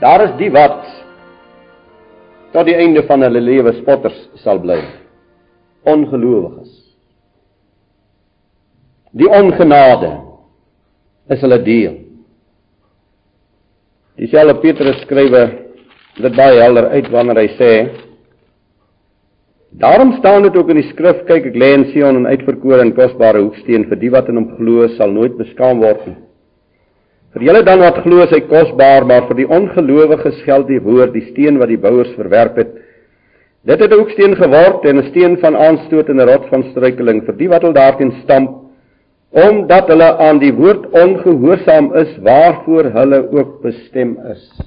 Daar 0.00 0.24
is 0.24 0.36
die 0.38 0.50
wat 0.54 0.82
tot 2.54 2.66
die 2.66 2.76
einde 2.78 3.02
van 3.06 3.22
hulle 3.22 3.40
lewe 3.42 3.72
spotters 3.80 4.16
sal 4.42 4.60
bly. 4.62 4.78
Ongelowiges. 5.90 6.70
Die 9.14 9.28
ongenade 9.30 10.10
is 11.30 11.42
hulle 11.42 11.60
deel. 11.62 12.00
Dieselfde 14.18 14.60
Petrus 14.62 15.00
skrywe 15.02 15.44
dit 16.22 16.36
baie 16.38 16.60
helder 16.62 16.92
uit 16.94 17.10
wanneer 17.10 17.42
hy 17.42 17.48
sê 17.58 17.70
Daarom 19.74 20.12
staan 20.20 20.44
dit 20.46 20.56
ook 20.56 20.68
in 20.70 20.78
die 20.78 20.90
skrif 20.92 21.24
kyk 21.26 21.48
ek 21.50 21.56
lê 21.58 21.72
in 21.74 21.84
Sion 21.90 22.20
'n 22.20 22.30
uitverkore 22.30 22.80
en 22.80 22.94
kosbare 22.94 23.40
hoeksteen 23.42 23.88
vir 23.90 23.98
die 23.98 24.10
wat 24.10 24.28
in 24.30 24.36
hom 24.38 24.54
glo 24.56 24.86
sal 24.94 25.10
nooit 25.10 25.34
beskaam 25.36 25.82
word 25.82 26.06
nie. 26.06 26.14
Vir 27.34 27.48
julle 27.48 27.64
dan 27.66 27.80
wat 27.82 27.96
glo 28.04 28.22
is 28.22 28.30
hy 28.30 28.44
kosbaar, 28.46 29.02
maar 29.10 29.24
vir 29.26 29.40
die 29.40 29.48
ongelowiges 29.50 30.36
geld 30.46 30.68
die 30.70 30.78
woord, 30.82 31.16
die 31.16 31.24
steen 31.32 31.58
wat 31.58 31.72
die 31.72 31.80
bouers 31.82 32.12
verwerp 32.14 32.60
het. 32.60 32.76
Dit 33.66 33.80
het 33.80 33.90
'n 33.90 33.98
hoeksteen 33.98 34.36
geword 34.36 34.84
en 34.84 34.98
'n 34.98 35.08
steen 35.10 35.36
van 35.42 35.56
aanstoot 35.56 36.08
en 36.08 36.20
'n 36.20 36.28
rot 36.28 36.46
van 36.48 36.62
struikeling 36.70 37.24
vir 37.26 37.34
die 37.34 37.48
wat 37.48 37.64
al 37.64 37.72
daarin 37.72 38.12
stamp, 38.22 38.50
omdat 39.32 39.88
hulle 39.88 40.16
aan 40.18 40.38
die 40.38 40.52
woord 40.52 40.86
ongehoorsaam 40.90 41.94
is 41.94 42.18
waarvoor 42.22 42.84
hulle 42.84 43.30
ook 43.32 43.62
bestem 43.62 44.18
is. 44.30 44.60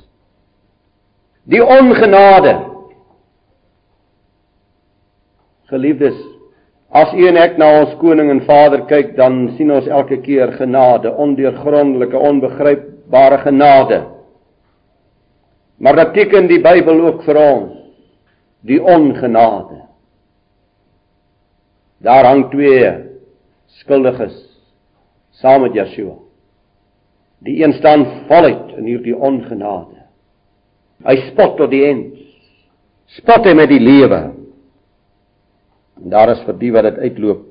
Die 1.46 1.64
ongenade. 1.64 2.59
Geliefdes, 5.66 6.20
As 6.98 7.14
u 7.14 7.28
en 7.30 7.38
ek 7.38 7.58
na 7.62 7.67
ons 7.81 7.95
koning 8.02 8.31
en 8.34 8.44
Vader 8.48 8.86
kyk, 8.90 9.16
dan 9.17 9.44
sien 9.58 9.72
ons 9.73 9.90
elke 9.92 10.17
keer 10.23 10.56
genade, 10.58 11.12
ondeurgrondelike, 11.14 12.17
onbegrypbare 12.17 13.42
genade. 13.44 14.00
Maar 15.78 16.00
dit 16.02 16.14
teken 16.14 16.48
die 16.50 16.62
Bybel 16.64 17.03
ook 17.06 17.25
vir 17.28 17.38
ons 17.42 17.75
die 18.66 18.80
ongenade. 18.81 19.84
Daar 22.03 22.25
hang 22.25 22.48
twee 22.52 22.90
skuldiges 23.81 24.36
saam 25.38 25.62
met 25.68 25.78
Yeshua. 25.78 26.16
Die 27.45 27.62
een 27.62 27.73
staan 27.78 28.06
voluit 28.30 28.73
in 28.78 28.90
hierdie 28.90 29.16
ongenade. 29.16 30.02
Hy 31.06 31.16
spot 31.30 31.58
tot 31.59 31.70
die 31.70 31.84
eind. 31.86 32.18
Spot 33.20 33.45
hy 33.45 33.53
met 33.58 33.70
die 33.70 33.81
lewe. 33.81 34.22
En 36.03 36.09
daar 36.13 36.31
is 36.35 36.44
vir 36.46 36.58
die 36.59 36.72
wat 36.75 36.88
dit 36.90 37.00
uitloop 37.08 37.46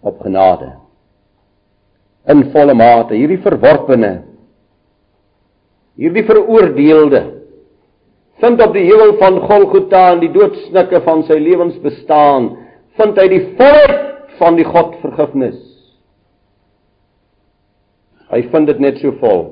op 0.00 0.20
genade. 0.24 0.72
In 2.28 2.48
volle 2.52 2.74
mate 2.76 3.16
hierdie 3.16 3.40
verworpene 3.42 4.12
hierdie 5.98 6.22
veroordeelde 6.28 7.22
vind 8.38 8.60
op 8.62 8.74
die 8.76 8.84
heuwel 8.86 9.16
van 9.18 9.40
Golgotha 9.48 10.04
in 10.14 10.20
die 10.22 10.30
doodsnikke 10.30 11.00
van 11.02 11.24
sy 11.26 11.40
lewensbestaan 11.42 12.52
vind 13.00 13.18
hy 13.18 13.26
die 13.32 13.44
volheid 13.58 14.36
van 14.38 14.54
die 14.54 14.66
God 14.66 14.94
vergifnis. 15.02 15.58
Hy 18.30 18.44
vind 18.52 18.70
dit 18.70 18.82
net 18.84 19.00
so 19.02 19.10
vol. 19.18 19.42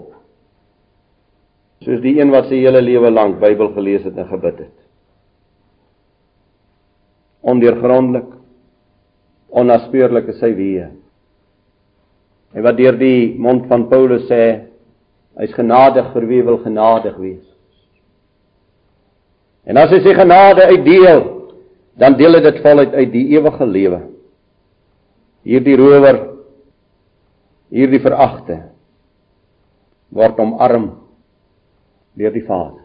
Soos 1.83 1.99
die 2.05 2.15
een 2.21 2.31
wat 2.31 2.47
sy 2.51 2.61
hele 2.63 2.83
lewe 2.85 3.11
lank 3.11 3.41
Bybel 3.43 3.73
gelees 3.75 4.07
het 4.07 4.15
en 4.21 4.31
gebid 4.31 4.63
het 4.63 4.76
ondeurgrondelik 7.47 8.33
onnaspeurlik 9.57 10.31
is 10.33 10.41
sy 10.43 10.51
weë. 10.57 10.89
En 12.57 12.65
wat 12.65 12.79
deur 12.79 12.97
die 12.99 13.35
mond 13.39 13.67
van 13.71 13.87
Paulus 13.91 14.27
sê, 14.31 14.43
hy's 15.37 15.55
genadig 15.57 16.09
vir 16.15 16.27
wie 16.31 16.43
wil 16.47 16.59
genadig 16.65 17.17
wees. 17.21 17.45
En 19.67 19.79
as 19.81 19.91
hy 19.93 20.01
sy 20.05 20.15
genade 20.17 20.65
uitdeel, 20.71 21.25
dan 21.99 22.17
deel 22.19 22.39
hy 22.39 22.43
dit 22.45 22.63
voluit 22.65 22.95
uit 22.95 23.13
die 23.13 23.27
ewige 23.35 23.67
lewe. 23.67 24.01
Hierdie 25.47 25.77
rower, 25.79 26.21
hierdie 27.73 28.03
veragte 28.03 28.61
word 30.15 30.39
omarm 30.43 30.91
deur 32.17 32.35
die 32.35 32.45
Vader. 32.47 32.85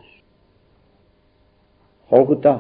Golgotha 2.12 2.56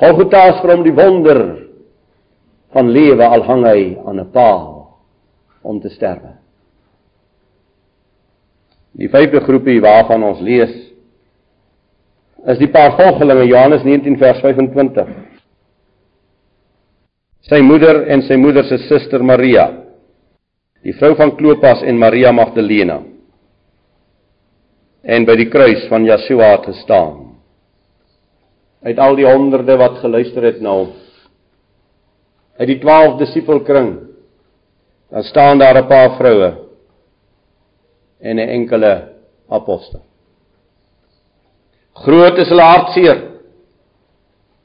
Golgotha 0.00 0.48
is 0.50 0.62
vir 0.62 0.72
hom 0.74 0.82
die 0.82 0.94
wonder 0.94 1.40
van 2.74 2.90
lewe 2.90 3.26
al 3.26 3.44
hang 3.46 3.62
hy 3.68 3.82
aan 4.02 4.20
'n 4.20 4.30
paal 4.32 4.98
om 5.62 5.80
te 5.80 5.88
sterwe. 5.88 6.34
Die 8.98 9.08
vyfde 9.08 9.40
groepie 9.40 9.80
waarvan 9.80 10.22
ons 10.22 10.40
lees 10.40 10.74
is 12.46 12.58
die 12.58 12.68
paar 12.68 12.96
volgelinge 12.98 13.46
Johannes 13.46 13.84
19 13.84 14.18
vers 14.18 14.40
25. 14.40 15.08
Sy 17.40 17.60
moeder 17.60 18.06
en 18.06 18.22
sy 18.22 18.36
moeder 18.36 18.64
se 18.64 18.78
suster 18.78 19.22
Maria. 19.22 19.70
Die 20.82 20.92
vrou 20.92 21.14
van 21.14 21.36
Klopas 21.36 21.82
en 21.82 21.98
Maria 21.98 22.32
Magdalena. 22.32 23.02
En 25.04 25.24
by 25.24 25.36
die 25.36 25.48
kruis 25.48 25.86
van 25.88 26.04
Yeshua 26.04 26.50
het 26.56 26.66
gestaan 26.66 27.33
uit 28.84 28.98
al 28.98 29.16
die 29.16 29.26
honderde 29.26 29.76
wat 29.80 30.00
geluister 30.02 30.44
het 30.44 30.60
na 30.60 30.74
hom. 30.76 30.90
Uit 32.60 32.68
die 32.68 32.80
12 32.82 33.16
disipelkring 33.22 33.92
dan 35.10 35.22
staan 35.22 35.58
daar 35.58 35.76
'n 35.78 35.86
paar 35.86 36.16
vroue 36.16 36.50
en 38.20 38.36
'n 38.36 38.48
enkele 38.48 39.08
apostel. 39.48 40.02
Groot 41.92 42.38
is 42.38 42.48
hulle 42.48 42.62
hartseer. 42.62 43.22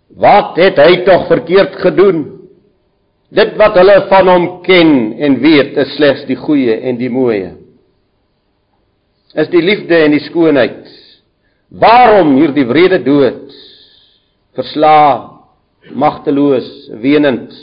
Wat 0.08 0.56
het 0.56 0.78
hy 0.78 1.04
tog 1.06 1.28
verkeerd 1.28 1.76
gedoen? 1.76 2.50
Dit 3.30 3.56
wat 3.56 3.76
hulle 3.78 4.08
van 4.10 4.28
hom 4.28 4.62
ken 4.62 5.14
en 5.20 5.40
weet 5.40 5.78
is 5.78 5.96
slegs 5.96 6.26
die 6.26 6.36
goeie 6.36 6.80
en 6.82 6.98
die 6.98 7.10
mooie. 7.10 7.54
Is 9.34 9.50
die 9.50 9.62
liefde 9.62 9.96
en 9.96 10.12
die 10.12 10.26
skoonheid. 10.26 10.88
Waarom 11.70 12.36
hierdie 12.36 12.66
wrede 12.66 13.04
dood? 13.04 13.69
Verslae, 14.60 15.40
magteloos, 15.96 16.68
wenend. 17.02 17.54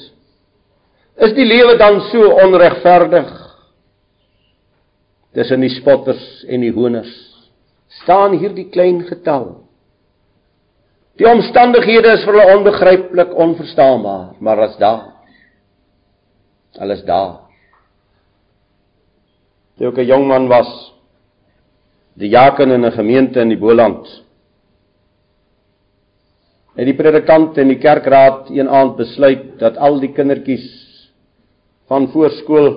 Is 1.21 1.33
die 1.37 1.47
lewe 1.47 1.77
dan 1.81 2.01
so 2.11 2.33
onregverdig? 2.43 3.31
Tussen 5.37 5.61
die 5.65 5.73
spotters 5.76 6.44
en 6.49 6.65
die 6.65 6.73
honers 6.73 7.12
staan 8.03 8.35
hier 8.37 8.53
die 8.53 8.69
klein 8.73 9.03
getal. 9.09 9.67
Die 11.17 11.29
omstandighede 11.29 12.12
is 12.19 12.25
vir 12.26 12.37
hulle 12.37 12.56
onbegryplik, 12.59 13.32
onverstaanbaar, 13.32 14.35
maar 14.44 14.61
as 14.67 14.76
daar. 14.81 15.15
Alles 16.82 17.00
daar. 17.09 17.47
Toe 19.76 19.88
ek 19.88 19.99
'n 19.99 20.09
jong 20.09 20.26
man 20.29 20.49
was, 20.49 20.93
die 22.15 22.29
jaken 22.29 22.70
in 22.70 22.85
'n 22.85 22.93
gemeente 22.93 23.41
in 23.41 23.49
die 23.49 23.61
Boland, 23.61 24.25
het 26.76 26.84
die 26.84 26.96
predikant 26.96 27.56
en 27.58 27.70
die 27.73 27.81
kerkraad 27.81 28.50
een 28.52 28.69
aand 28.69 28.96
besluit 28.99 29.56
dat 29.61 29.78
al 29.81 30.00
die 30.02 30.12
kindertjies 30.12 30.67
van 31.88 32.08
voorskool 32.12 32.69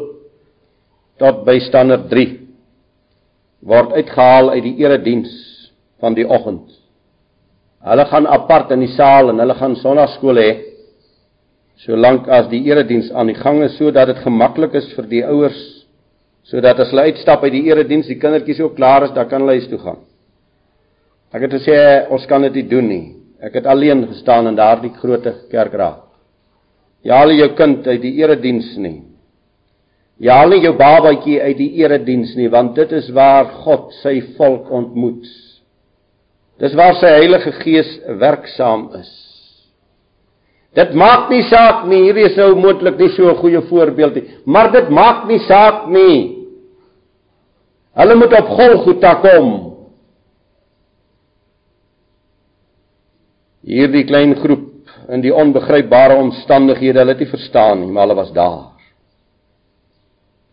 tot 1.20 1.44
by 1.48 1.58
standaard 1.66 2.08
3 2.12 2.28
word 3.68 3.96
uitgehaal 3.98 4.54
uit 4.56 4.64
die 4.64 4.78
erediens 4.86 5.32
van 6.00 6.16
die 6.16 6.24
oggend. 6.24 6.70
Hulle 7.84 8.06
gaan 8.08 8.28
apart 8.28 8.72
in 8.72 8.86
die 8.86 8.94
saal 8.96 9.34
en 9.34 9.42
hulle 9.44 9.56
gaan 9.60 9.76
sonnaarskool 9.80 10.40
hê 10.40 10.52
solank 11.84 12.28
as 12.28 12.48
die 12.52 12.62
erediens 12.68 13.12
aan 13.12 13.32
die 13.32 13.40
gang 13.40 13.62
is 13.64 13.78
sodat 13.80 14.12
dit 14.12 14.24
gemaklik 14.24 14.74
is 14.76 14.88
vir 14.96 15.08
die 15.12 15.24
ouers 15.24 15.60
sodat 16.50 16.80
as 16.82 16.92
hulle 16.92 17.08
uitstap 17.12 17.44
uit 17.44 17.54
die 17.54 17.66
erediens 17.70 18.08
die 18.10 18.18
kindertjies 18.20 18.62
ook 18.64 18.76
klaar 18.76 19.06
is, 19.06 19.14
dan 19.14 19.28
kan 19.30 19.44
hulle 19.44 19.60
huis 19.60 19.68
toe 19.70 19.80
gaan. 19.84 20.00
Ek 21.36 21.46
het 21.46 21.54
gesê 21.60 21.78
ons 22.10 22.26
kan 22.30 22.42
dit 22.48 22.56
nie 22.58 22.68
doen 22.72 22.88
nie. 22.90 23.04
Ek 23.40 23.56
het 23.56 23.68
alleen 23.72 24.04
gestaan 24.08 24.50
in 24.52 24.58
daardie 24.58 24.92
groot 25.00 25.26
kerkraad. 25.52 26.04
Jy 27.08 27.16
haal 27.16 27.32
jou 27.32 27.48
kind 27.56 27.86
uit 27.88 28.02
die 28.04 28.18
erediens 28.20 28.74
nie. 28.78 28.98
Jy 30.20 30.34
haal 30.36 30.52
nie 30.52 30.66
jou 30.66 30.74
babatjie 30.76 31.38
uit 31.40 31.56
die 31.58 31.70
erediens 31.80 32.34
nie, 32.36 32.50
want 32.52 32.76
dit 32.76 32.92
is 32.98 33.08
waar 33.16 33.48
God 33.64 33.94
sy 34.02 34.18
volk 34.36 34.68
ontmoet. 34.76 35.24
Dis 36.60 36.76
waar 36.76 36.98
sy 37.00 37.14
Heilige 37.16 37.54
Gees 37.62 37.94
werksaam 38.20 38.90
is. 39.00 39.14
Dit 40.76 40.92
maak 40.94 41.32
nie 41.32 41.42
saak 41.48 41.88
nie, 41.88 42.04
hierdie 42.10 42.28
is 42.28 42.36
nou 42.38 42.52
moontlik 42.60 43.00
nie 43.00 43.10
so 43.16 43.30
'n 43.32 43.40
goeie 43.40 43.62
voorbeeld 43.70 44.16
nie, 44.16 44.28
maar 44.46 44.72
dit 44.72 44.90
maak 44.90 45.26
nie 45.28 45.40
saak 45.40 45.88
nie. 45.88 46.46
Hulle 47.96 48.16
moet 48.16 48.34
op 48.34 48.48
Golgotha 48.48 49.16
kom 49.16 49.69
hierdie 53.70 54.06
klein 54.10 54.34
groep 54.42 54.68
in 55.14 55.22
die 55.22 55.34
onbegrypbare 55.34 56.18
omstandighede, 56.20 57.02
hulle 57.02 57.14
het 57.16 57.24
nie 57.24 57.32
verstaan 57.32 57.84
nie, 57.84 57.92
maar 57.94 58.08
hulle 58.08 58.18
was 58.20 58.34
daar. 58.34 58.74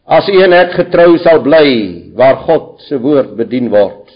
As 0.07 0.29
u 0.31 0.37
en 0.45 0.55
ek 0.55 0.77
getrou 0.79 1.17
sal 1.19 1.41
bly 1.43 1.69
waar 2.17 2.45
God 2.47 2.85
se 2.87 3.01
woord 3.03 3.35
bedien 3.41 3.73
word, 3.73 4.07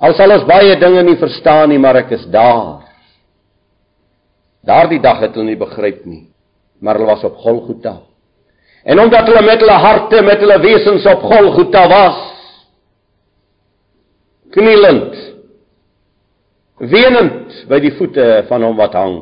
Al 0.00 0.14
sal 0.16 0.32
ons 0.32 0.46
baie 0.48 0.76
dinge 0.80 1.02
nie 1.04 1.18
verstaan 1.20 1.68
nie, 1.68 1.78
maar 1.80 1.98
ek 2.00 2.14
is 2.16 2.24
daar. 2.32 2.86
Daardie 4.64 5.00
dag 5.00 5.20
het 5.20 5.36
hulle 5.36 5.52
nie 5.52 5.60
begryp 5.60 6.06
nie, 6.08 6.24
maar 6.80 6.96
hulle 6.96 7.10
was 7.12 7.24
op 7.28 7.36
Golgotha. 7.44 7.98
En 8.80 9.00
omdat 9.02 9.28
hulle 9.28 9.42
met 9.44 9.60
hulle 9.60 9.76
harte, 9.76 10.22
met 10.24 10.40
hulle 10.40 10.56
wesens 10.62 11.04
op 11.08 11.26
Golgotha 11.28 11.82
was, 11.92 12.20
knielend, 14.56 15.18
wenend 16.80 17.66
by 17.68 17.78
die 17.82 17.92
voete 17.98 18.26
van 18.48 18.64
hom 18.64 18.78
wat 18.80 18.96
hang, 18.96 19.18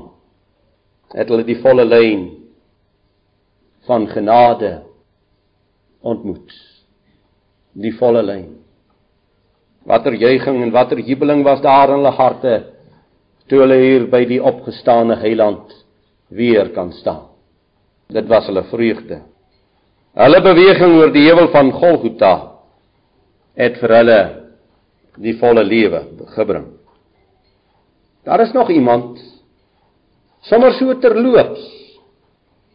het 1.14 1.30
hulle 1.32 1.46
die 1.46 1.58
volle 1.62 1.84
lyn 1.88 2.28
van 3.88 4.06
genade 4.10 4.82
ontmoet. 6.04 6.52
Die 7.78 7.94
volle 7.98 8.22
lyn. 8.22 8.48
Watter 9.88 10.14
juiging 10.18 10.62
en 10.62 10.74
watter 10.74 11.00
jubeling 11.00 11.42
was 11.46 11.62
daar 11.64 11.90
in 11.90 12.02
hulle 12.02 12.14
harte 12.14 12.56
toe 13.48 13.62
hulle 13.62 13.78
hier 13.80 14.06
by 14.12 14.22
die 14.28 14.42
opgestane 14.44 15.16
heiland 15.22 15.72
weer 16.28 16.68
kan 16.76 16.92
staan. 16.92 17.30
Dit 18.12 18.28
was 18.28 18.46
hulle 18.48 18.66
vreugde. 18.68 19.22
Hulle 20.18 20.40
beweging 20.44 20.98
oor 20.98 21.12
die 21.14 21.24
heuwel 21.28 21.48
van 21.54 21.72
Golgotha 21.72 22.34
het 23.58 23.78
vir 23.80 23.94
hulle 23.98 24.20
die 25.18 25.34
volle 25.40 25.64
lewe 25.64 26.04
gebring. 26.36 26.77
Daar 28.24 28.40
is 28.40 28.52
nog 28.52 28.70
iemand 28.70 29.18
sommer 30.40 30.72
so 30.72 30.98
terloops. 30.98 31.60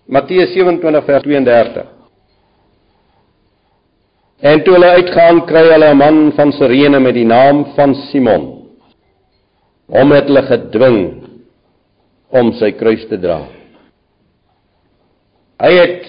Matteus 0.05 0.53
27 0.53 1.05
vers 1.05 1.23
32. 1.23 1.85
En 4.43 4.63
toe 4.63 4.73
hulle 4.75 4.89
uitgaan, 4.99 5.45
kry 5.47 5.63
hulle 5.71 5.93
'n 5.93 5.97
man 5.97 6.31
van 6.35 6.51
Sirene 6.51 6.99
met 6.99 7.13
die 7.13 7.25
naam 7.25 7.65
van 7.75 7.95
Simon. 7.95 8.67
Hom 9.87 10.11
het 10.11 10.27
hulle 10.27 10.43
gedwing 10.43 10.99
om 12.29 12.51
sy 12.53 12.71
kruis 12.71 13.07
te 13.07 13.17
dra. 13.17 13.39
Hy 15.63 15.71
het 15.71 16.05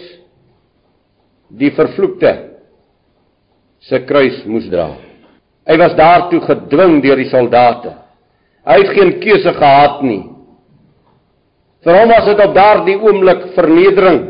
die 1.49 1.71
vervloekte 1.71 2.33
se 3.81 4.01
kruis 4.09 4.45
moes 4.47 4.67
dra. 4.71 4.97
Hy 5.69 5.77
was 5.79 5.95
daartoe 5.95 6.41
gedwing 6.41 7.03
deur 7.03 7.17
die 7.17 7.31
soldate. 7.31 7.93
Hy 8.65 8.77
het 8.81 8.95
geen 8.97 9.19
keuse 9.21 9.53
gehad 9.53 10.03
nie. 10.07 10.23
Vir 11.85 11.99
hom 12.01 12.13
was 12.15 12.29
dit 12.31 12.41
op 12.41 12.55
daardie 12.57 12.97
oomblik 12.97 13.51
vernedering. 13.57 14.21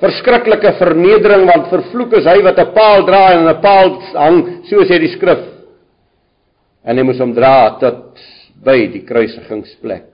Verskriklike 0.00 0.72
vernedering 0.78 1.44
want 1.50 1.68
vervloek 1.68 2.16
is 2.16 2.28
hy 2.28 2.38
wat 2.46 2.58
'n 2.58 2.72
paal 2.72 3.04
dra 3.04 3.24
en 3.32 3.48
'n 3.48 3.60
paal 3.60 4.00
hang, 4.16 4.64
so 4.64 4.80
sê 4.84 4.98
die 4.98 5.12
skrif. 5.16 5.44
En 6.84 6.96
hy 6.96 7.02
moes 7.04 7.20
hom 7.20 7.34
dra 7.34 7.76
tot 7.78 8.16
by 8.64 8.86
die 8.86 9.04
kruisigingsplek. 9.04 10.08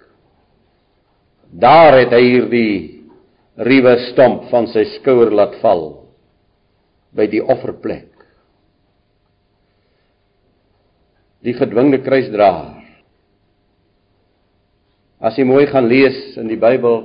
Daar 1.52 1.98
het 1.98 2.10
hy 2.10 2.22
hierdie 2.22 3.04
ruwe 3.56 3.96
stomp 4.10 4.50
van 4.50 4.66
sy 4.66 4.84
skouer 4.98 5.30
laat 5.30 5.54
val 5.62 6.10
by 7.14 7.26
die 7.26 7.40
offerplek. 7.40 8.10
Die 11.42 11.54
gedwingde 11.54 12.02
kruisdraer 12.02 12.75
As 15.26 15.34
jy 15.34 15.46
mooi 15.48 15.64
gaan 15.66 15.88
lees 15.90 16.36
in 16.38 16.46
die 16.46 16.58
Bybel, 16.60 17.00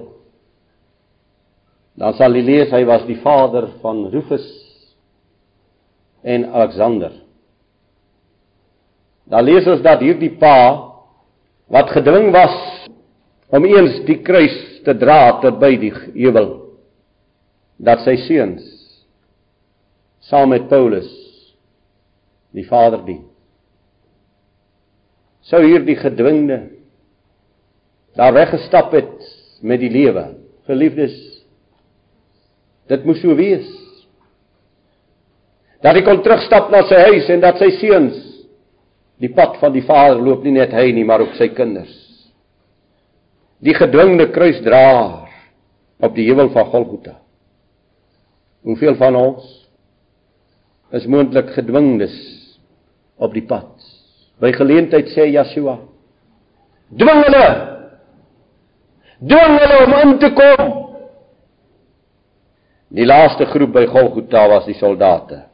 dan 1.97 2.13
sal 2.17 2.35
jy 2.37 2.43
lees 2.45 2.73
hy 2.73 2.83
was 2.85 3.03
die 3.07 3.17
vader 3.23 3.71
van 3.81 4.03
Rufus 4.13 4.45
en 6.21 6.45
Alexander. 6.51 7.15
Dan 9.31 9.45
lees 9.47 9.67
ons 9.69 9.81
dat 9.85 10.03
hierdie 10.03 10.33
pa 10.41 10.57
wat 11.71 11.93
gedwing 11.95 12.29
was 12.35 12.55
om 13.51 13.65
eens 13.65 14.01
die 14.07 14.19
kruis 14.25 14.57
te 14.85 14.93
dra 14.97 15.39
tot 15.43 15.57
by 15.61 15.71
die 15.79 15.91
heuwel 15.93 16.51
dat 17.81 18.03
sy 18.05 18.17
seuns 18.27 18.65
saam 20.29 20.51
met 20.53 20.67
Paulus 20.69 21.09
die 22.53 22.65
Vader 22.67 23.01
dien. 23.07 23.23
Sou 25.47 25.63
hierdie 25.65 25.97
gedwingde 25.97 26.59
daar 28.17 28.33
weggestap 28.33 28.91
het 28.95 29.29
met 29.61 29.79
die 29.79 29.91
lewe. 29.91 30.25
Geliefdes, 30.67 31.15
dit 32.91 33.05
moes 33.07 33.21
so 33.23 33.35
wees. 33.37 33.67
Dat 35.81 35.97
hy 35.97 36.03
kon 36.05 36.21
terugstap 36.21 36.69
na 36.73 36.83
sy 36.89 36.99
huis 37.09 37.29
en 37.33 37.41
dat 37.41 37.57
sy 37.61 37.71
seuns 37.79 38.19
die 39.21 39.31
pad 39.33 39.57
van 39.61 39.73
die 39.73 39.85
Vader 39.85 40.21
loop 40.21 40.45
nie 40.45 40.55
net 40.55 40.73
hy 40.73 40.91
nie, 40.95 41.05
maar 41.05 41.21
ook 41.21 41.35
sy 41.37 41.51
kinders. 41.53 41.93
Die 43.61 43.75
gedwingde 43.77 44.27
kruisdraer 44.33 45.29
op 46.01 46.15
die 46.17 46.25
heuwel 46.25 46.49
van 46.53 46.69
Golgotha. 46.73 47.15
Hoeveel 48.65 48.97
van 48.97 49.17
ons 49.17 49.45
is 50.97 51.05
moontlik 51.09 51.53
gedwingdes 51.55 52.15
op 53.21 53.33
die 53.33 53.45
pad? 53.45 53.69
By 54.41 54.49
geleentheid 54.57 55.13
sê 55.13 55.27
Yeshua: 55.29 55.77
Dwing 56.97 57.21
hulle 57.25 57.70
dwing 59.21 59.57
hulle 59.59 59.77
om 59.85 59.95
in 59.99 60.17
te 60.21 60.31
kom. 60.37 60.71
Die 62.91 63.07
laaste 63.07 63.45
groep 63.53 63.73
by 63.75 63.85
Golgotha 63.87 64.47
was 64.51 64.67
die 64.67 64.77
soldate. 64.79 65.45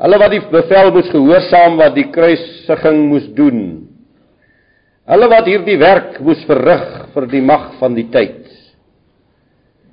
Hulle 0.00 0.18
wat 0.18 0.32
die 0.32 0.42
bevel 0.50 0.90
moes 0.94 1.10
gehoorsaam 1.12 1.76
wat 1.78 1.94
die 1.94 2.08
kruisiging 2.10 3.02
moes 3.10 3.28
doen. 3.36 3.60
Hulle 5.10 5.28
wat 5.30 5.48
hierdie 5.50 5.76
werk 5.80 6.18
moes 6.24 6.40
verrig 6.48 6.86
vir 7.14 7.26
die 7.30 7.42
mag 7.44 7.74
van 7.78 7.96
die 7.98 8.08
tyd. 8.12 8.48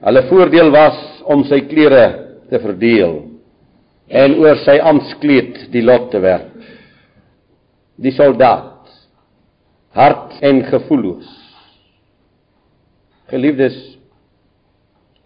Hulle 0.08 0.24
voordeel 0.30 0.72
was 0.72 1.00
om 1.28 1.44
sy 1.50 1.64
klere 1.68 2.06
te 2.48 2.62
verdeel 2.64 3.18
en 4.08 4.38
oor 4.40 4.62
sy 4.64 4.78
ampskleed 4.80 5.66
die 5.74 5.84
lot 5.84 6.08
te 6.14 6.22
werp. 6.24 6.54
Die 8.00 8.14
soldaat 8.16 8.88
hart 9.98 10.38
en 10.46 10.62
gevoelloos 10.70 11.47
Geliefdes, 13.28 13.76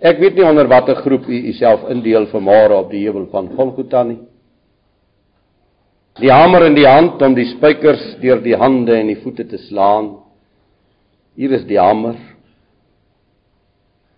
ek 0.01 0.17
weet 0.21 0.39
nie 0.39 0.45
onder 0.47 0.69
watter 0.69 0.97
groep 1.03 1.27
u 1.29 1.37
uself 1.51 1.83
indeel 1.93 2.25
vanmôre 2.31 2.79
op 2.79 2.89
die 2.89 3.03
heuwel 3.05 3.27
van 3.29 3.51
Golgotha 3.53 4.01
nie. 4.07 4.17
Die 6.19 6.31
hamer 6.33 6.65
in 6.65 6.75
die 6.75 6.87
hand 6.87 7.21
om 7.21 7.35
die 7.37 7.47
spykers 7.53 8.01
deur 8.23 8.41
die 8.43 8.57
hande 8.57 8.97
en 8.97 9.11
die 9.11 9.19
voete 9.21 9.45
te 9.47 9.59
slaan. 9.67 10.15
Hier 11.37 11.53
is 11.55 11.63
die 11.69 11.79
hamer. 11.79 12.17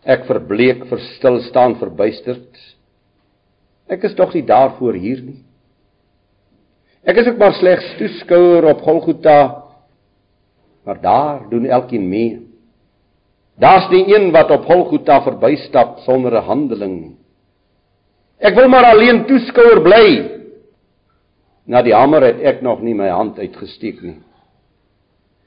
Ek 0.04 0.26
verbleek, 0.28 0.88
verstil 0.90 1.42
staan, 1.50 1.78
verbuisterd. 1.80 2.64
Ek 3.92 4.04
is 4.08 4.16
tog 4.18 4.34
nie 4.36 4.46
daarvoor 4.48 4.98
hier 5.00 5.22
nie. 5.24 5.42
Ek 7.04 7.20
is 7.20 7.28
ook 7.28 7.40
maar 7.40 7.56
slegs 7.60 7.94
toeskouer 8.00 8.66
op 8.72 8.82
Golgotha. 8.84 9.40
Maar 10.88 11.00
daar 11.04 11.46
doen 11.52 11.68
elkeen 11.68 12.08
mee. 12.10 12.40
Daar's 13.60 13.90
die 13.90 14.06
een 14.16 14.32
wat 14.32 14.52
op 14.52 14.66
Golgotha 14.66 15.22
verbystap 15.22 16.00
sonder 16.00 16.34
'n 16.34 16.46
handeling. 16.46 17.16
Ek 18.40 18.56
wil 18.56 18.68
maar 18.68 18.86
alleen 18.86 19.26
toeskouer 19.26 19.82
bly. 19.82 20.32
Na 21.66 21.82
die 21.82 21.94
hamer 21.94 22.22
het 22.22 22.42
ek 22.42 22.62
nog 22.62 22.82
nie 22.82 22.96
my 22.96 23.08
hand 23.08 23.40
uitgesteek 23.40 24.02
nie. 24.02 24.18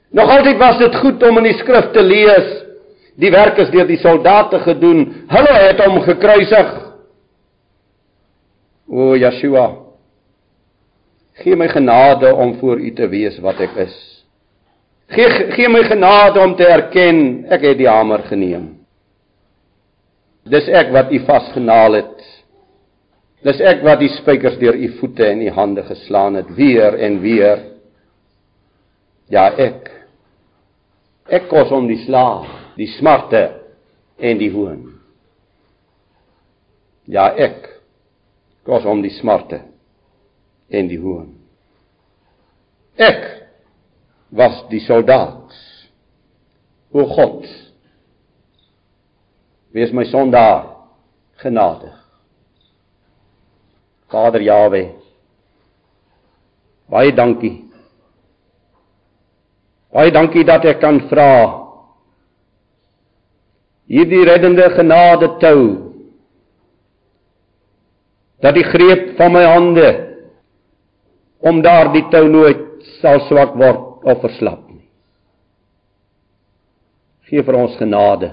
Nog 0.09 0.29
altyd 0.29 0.57
was 0.57 0.77
dit 0.77 0.95
goed 0.95 1.23
om 1.23 1.37
in 1.37 1.43
die 1.43 1.57
skrif 1.59 1.91
te 1.91 2.03
lees. 2.03 2.63
Die 3.15 3.31
werk 3.31 3.57
is 3.57 3.69
deur 3.69 3.87
die 3.87 3.99
soldate 3.99 4.59
gedoen. 4.59 5.25
Hulle 5.27 5.53
het 5.53 5.85
hom 5.85 6.01
gekruisig. 6.01 6.93
O 8.87 9.15
Yeshua, 9.15 9.75
gee 11.33 11.55
my 11.55 11.67
genade 11.67 12.33
om 12.33 12.55
voor 12.59 12.79
U 12.79 12.93
te 12.93 13.07
wees 13.07 13.39
wat 13.39 13.59
ek 13.59 13.75
is. 13.75 14.16
Gee 15.07 15.51
gee 15.55 15.69
my 15.71 15.83
genade 15.87 16.39
om 16.43 16.55
te 16.55 16.67
erken 16.67 17.45
ek 17.47 17.63
het 17.63 17.77
die 17.79 17.87
hamer 17.87 18.25
geneem. 18.27 18.73
Dis 20.47 20.67
ek 20.67 20.91
wat 20.95 21.11
u 21.11 21.19
vasgenaal 21.27 21.95
het. 21.99 22.25
Dis 23.47 23.61
ek 23.63 23.83
wat 23.85 24.01
die 24.01 24.11
spykers 24.17 24.57
deur 24.59 24.75
u 24.75 24.89
voete 24.99 25.25
en 25.27 25.43
u 25.45 25.49
hande 25.55 25.83
geslaan 25.87 26.35
het 26.39 26.49
weer 26.55 26.97
en 27.07 27.19
weer. 27.23 27.63
Ja, 29.31 29.47
ek. 29.55 29.91
Ek 31.27 31.47
kos 31.51 31.71
om 31.75 31.87
die 31.87 31.99
slaag, 32.05 32.47
die 32.79 32.87
smarte 32.97 33.43
en 34.19 34.39
die 34.39 34.51
hoon. 34.51 34.85
Ja, 37.07 37.29
ek 37.35 37.67
kos 38.67 38.87
om 38.87 39.03
die 39.03 39.13
smarte 39.19 39.61
en 40.67 40.87
die 40.91 40.99
hoon. 40.99 41.33
Ek 42.99 43.36
was 44.29 44.63
die 44.71 44.81
soldaat. 44.83 45.55
O 46.91 47.03
God, 47.05 47.45
wees 49.75 49.93
my 49.93 50.05
sondaar 50.07 50.65
genadig. 51.43 51.93
Vader 54.07 54.41
Jawe, 54.41 54.83
baie 56.87 57.11
dankie 57.11 57.67
Baie 59.97 60.11
dankie 60.13 60.43
dat 60.45 60.65
ek 60.67 60.81
kan 60.83 60.99
vra. 61.09 61.31
Hierdie 63.87 64.25
reddende 64.27 64.67
genade 64.75 65.31
tou 65.41 65.61
dat 68.43 68.53
die 68.53 68.65
greep 68.67 69.15
van 69.17 69.31
my 69.33 69.41
hande 69.47 69.87
om 71.41 71.63
daardie 71.65 72.03
tou 72.13 72.27
nooit 72.29 72.59
sal 72.99 73.23
swak 73.25 73.55
word 73.57 73.86
of 74.07 74.21
verslap 74.23 74.63
nie. 74.71 74.85
Gee 77.27 77.43
vir 77.43 77.57
ons 77.59 77.75
genade. 77.79 78.31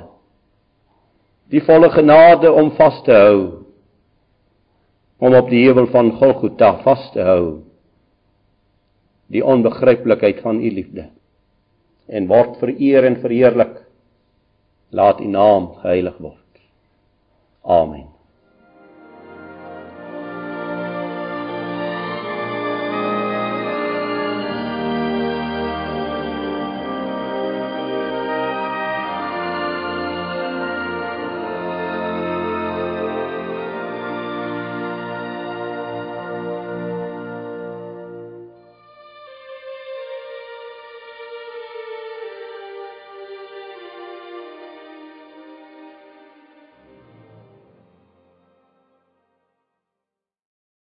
Die 1.51 1.63
volle 1.67 1.91
genade 1.93 2.53
om 2.53 2.71
vas 2.79 3.01
te 3.07 3.15
hou. 3.15 3.41
Om 5.19 5.35
op 5.35 5.51
die 5.51 5.65
heuwel 5.65 5.89
van 5.91 6.13
Golgotha 6.21 6.71
vas 6.85 7.11
te 7.15 7.27
hou. 7.27 7.45
Die 9.35 9.43
onbegryplikheid 9.43 10.43
van 10.47 10.63
u 10.63 10.71
liefde. 10.71 11.09
En 12.07 12.31
word 12.31 12.59
vereer 12.63 13.09
en 13.09 13.21
verheerlik. 13.23 13.77
Laat 14.95 15.21
u 15.21 15.27
naam 15.27 15.73
geheilig 15.83 16.19
word. 16.23 16.43
Amen. 17.65 18.14